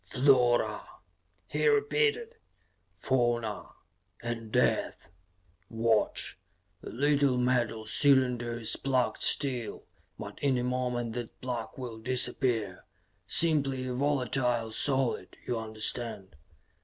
[0.09, 0.81] "Flora,"
[1.45, 2.37] he repeated.
[2.95, 3.69] "Fauna.
[4.23, 5.11] And death.
[5.69, 6.39] Watch!
[6.81, 9.85] The little metal cylinder is plugged still,
[10.17, 12.83] but in a moment that plug will disappear
[13.27, 16.35] simply a volatile solid, you understand.